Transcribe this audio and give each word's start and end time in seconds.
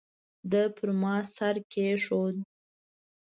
ده 0.51 0.61
پر 0.75 0.89
ما 1.01 1.15
سر 1.35 1.55
کېښود. 1.71 2.35